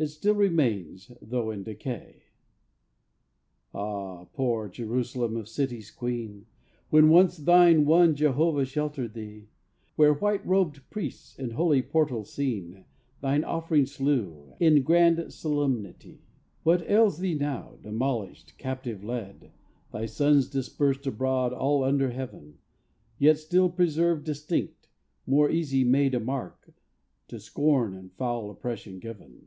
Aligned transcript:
It 0.00 0.06
still 0.10 0.36
remains, 0.36 1.10
though 1.20 1.50
in 1.50 1.64
decay. 1.64 2.22
Ah! 3.74 4.26
poor 4.26 4.68
Jerusalem, 4.68 5.36
of 5.36 5.48
cities 5.48 5.90
queen, 5.90 6.46
When 6.88 7.08
once 7.08 7.36
thine 7.36 7.84
one 7.84 8.14
Jehovah 8.14 8.64
sheltered 8.64 9.14
thee; 9.14 9.48
Where 9.96 10.14
white 10.14 10.46
robed 10.46 10.88
priests, 10.88 11.36
in 11.36 11.50
holy 11.50 11.82
portals 11.82 12.32
seen, 12.32 12.84
"'Thine 13.22 13.42
offerings 13.42 13.90
slew, 13.90 14.54
in 14.60 14.82
grand 14.84 15.32
solemnity. 15.32 16.20
56 16.62 16.62
ITALY. 16.62 16.62
What 16.62 16.82
ails 16.88 17.18
thee 17.18 17.34
now, 17.34 17.76
demolished, 17.82 18.56
captive 18.56 19.02
led, 19.02 19.50
Thy 19.92 20.06
sons 20.06 20.48
dispersed 20.48 21.08
abroad 21.08 21.52
all 21.52 21.82
under 21.82 22.10
heaven 22.12 22.52
5 23.14 23.14
Yet 23.18 23.38
still 23.38 23.68
preserved 23.68 24.22
distinct, 24.22 24.88
more 25.26 25.50
easy 25.50 25.82
made 25.82 26.14
A 26.14 26.20
mark, 26.20 26.72
to 27.26 27.40
scorn 27.40 27.94
and 27.96 28.12
foul 28.12 28.48
oppression 28.50 29.00
given. 29.00 29.46